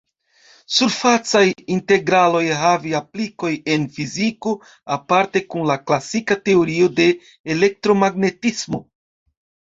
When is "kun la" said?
5.51-5.75